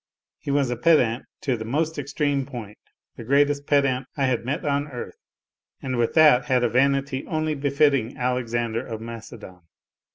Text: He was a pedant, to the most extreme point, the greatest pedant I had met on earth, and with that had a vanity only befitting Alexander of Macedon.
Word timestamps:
He 0.39 0.49
was 0.49 0.71
a 0.71 0.75
pedant, 0.77 1.25
to 1.41 1.55
the 1.55 1.63
most 1.63 1.99
extreme 1.99 2.47
point, 2.47 2.79
the 3.17 3.23
greatest 3.23 3.67
pedant 3.67 4.07
I 4.17 4.25
had 4.25 4.43
met 4.45 4.65
on 4.65 4.87
earth, 4.87 5.19
and 5.79 5.95
with 5.95 6.15
that 6.15 6.45
had 6.45 6.63
a 6.63 6.69
vanity 6.69 7.23
only 7.27 7.53
befitting 7.53 8.17
Alexander 8.17 8.83
of 8.83 8.99
Macedon. 8.99 9.61